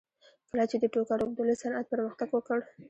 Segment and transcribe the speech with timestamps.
[0.49, 2.59] کله چې د ټوکر اوبدلو صنعت پرمختګ وکړ